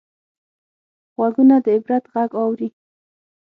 [1.15, 2.69] غوږونه د عبرت غږ اوري